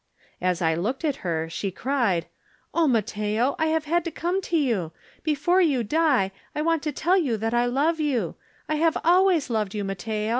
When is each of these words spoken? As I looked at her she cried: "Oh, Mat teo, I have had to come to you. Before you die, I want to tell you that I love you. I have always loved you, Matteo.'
As 0.41 0.63
I 0.63 0.73
looked 0.73 1.05
at 1.05 1.17
her 1.17 1.47
she 1.47 1.69
cried: 1.69 2.25
"Oh, 2.73 2.87
Mat 2.87 3.05
teo, 3.05 3.55
I 3.59 3.67
have 3.67 3.85
had 3.85 4.03
to 4.05 4.09
come 4.09 4.41
to 4.41 4.57
you. 4.57 4.91
Before 5.21 5.61
you 5.61 5.83
die, 5.83 6.31
I 6.55 6.63
want 6.63 6.81
to 6.81 6.91
tell 6.91 7.17
you 7.19 7.37
that 7.37 7.53
I 7.53 7.67
love 7.67 7.99
you. 7.99 8.33
I 8.67 8.77
have 8.77 8.97
always 9.03 9.51
loved 9.51 9.75
you, 9.75 9.83
Matteo.' 9.83 10.29